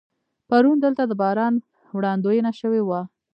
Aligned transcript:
پرون 0.49 0.77
دلته 0.85 1.03
د 1.07 1.11
باران 1.21 1.53
وړاندوینه 1.97 2.51
شوې 2.59 2.81
وه. 2.87 3.01